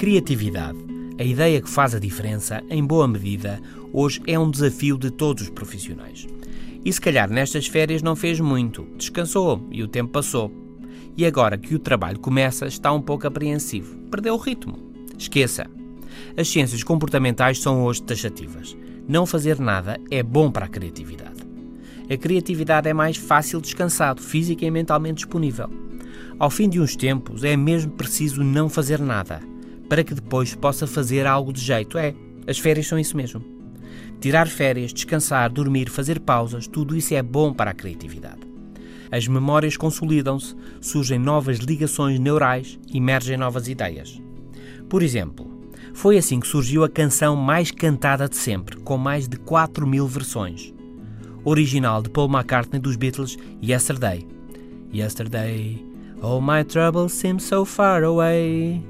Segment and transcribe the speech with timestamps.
[0.00, 0.78] criatividade,
[1.18, 3.60] a ideia que faz a diferença, em boa medida,
[3.92, 6.26] hoje é um desafio de todos os profissionais.
[6.82, 10.50] E se calhar nestas férias não fez muito, descansou e o tempo passou.
[11.18, 14.78] E agora que o trabalho começa, está um pouco apreensivo, perdeu o ritmo.
[15.18, 15.66] Esqueça.
[16.34, 18.74] As ciências comportamentais são hoje taxativas.
[19.06, 21.46] Não fazer nada é bom para a criatividade.
[22.10, 25.68] A criatividade é mais fácil descansado, física e mentalmente disponível.
[26.38, 29.42] Ao fim de uns tempos, é mesmo preciso não fazer nada
[29.90, 31.98] para que depois possa fazer algo de jeito.
[31.98, 32.14] É,
[32.46, 33.44] as férias são isso mesmo.
[34.20, 38.48] Tirar férias, descansar, dormir, fazer pausas, tudo isso é bom para a criatividade.
[39.10, 44.22] As memórias consolidam-se, surgem novas ligações neurais, emergem novas ideias.
[44.88, 45.50] Por exemplo,
[45.92, 50.06] foi assim que surgiu a canção mais cantada de sempre, com mais de 4 mil
[50.06, 50.72] versões.
[51.44, 54.24] Original de Paul McCartney dos Beatles, Yesterday.
[54.94, 55.84] Yesterday,
[56.22, 58.89] all my troubles seem so far away.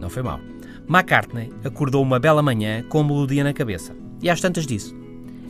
[0.00, 0.40] Não foi mal.
[0.88, 4.94] McCartney acordou uma bela manhã com a melodia na cabeça e às tantas disse: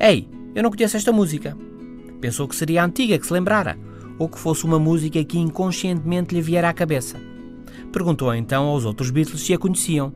[0.00, 1.56] Ei, eu não conheço esta música.
[2.20, 3.78] Pensou que seria antiga, que se lembrara,
[4.18, 7.20] ou que fosse uma música que inconscientemente lhe viera à cabeça.
[7.92, 10.12] Perguntou então aos outros Beatles se a conheciam.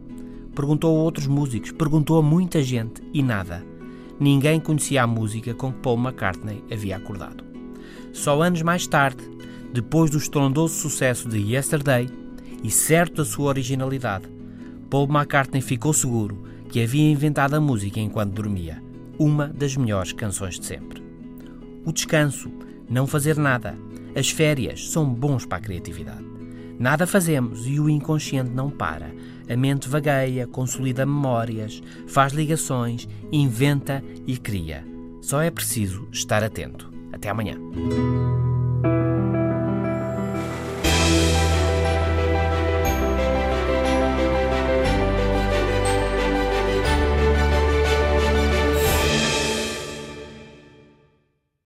[0.55, 3.65] Perguntou a outros músicos, perguntou a muita gente e nada.
[4.19, 7.45] Ninguém conhecia a música com que Paul McCartney havia acordado.
[8.13, 9.25] Só anos mais tarde,
[9.73, 12.09] depois do estrondoso sucesso de Yesterday,
[12.63, 14.29] e certo da sua originalidade,
[14.89, 18.83] Paul McCartney ficou seguro que havia inventado a música enquanto dormia,
[19.19, 21.03] uma das melhores canções de sempre.
[21.85, 22.51] O descanso,
[22.89, 23.77] não fazer nada,
[24.15, 26.25] as férias são bons para a criatividade.
[26.79, 29.11] Nada fazemos e o inconsciente não para.
[29.49, 34.85] A mente vagueia, consolida memórias, faz ligações, inventa e cria.
[35.21, 36.91] Só é preciso estar atento.
[37.13, 37.57] Até amanhã.